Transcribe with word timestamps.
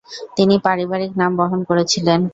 তিনি 0.37 0.55
পারিবারিক 0.65 1.11
নাম 1.17 1.31
বহন 1.39 1.59
করেছিলেন। 1.69 2.21